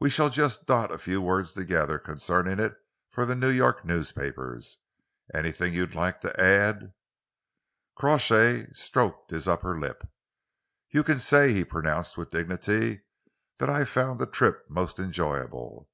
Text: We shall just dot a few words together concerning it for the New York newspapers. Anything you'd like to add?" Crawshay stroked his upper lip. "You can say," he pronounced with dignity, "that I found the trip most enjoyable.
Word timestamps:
We 0.00 0.10
shall 0.10 0.30
just 0.30 0.66
dot 0.66 0.90
a 0.92 0.98
few 0.98 1.20
words 1.22 1.52
together 1.52 2.00
concerning 2.00 2.58
it 2.58 2.74
for 3.08 3.24
the 3.24 3.36
New 3.36 3.50
York 3.50 3.84
newspapers. 3.84 4.78
Anything 5.32 5.72
you'd 5.72 5.94
like 5.94 6.20
to 6.22 6.40
add?" 6.42 6.92
Crawshay 7.94 8.72
stroked 8.72 9.30
his 9.30 9.46
upper 9.46 9.78
lip. 9.78 10.02
"You 10.88 11.04
can 11.04 11.20
say," 11.20 11.52
he 11.54 11.62
pronounced 11.64 12.18
with 12.18 12.30
dignity, 12.30 13.02
"that 13.58 13.70
I 13.70 13.84
found 13.84 14.18
the 14.18 14.26
trip 14.26 14.64
most 14.68 14.98
enjoyable. 14.98 15.88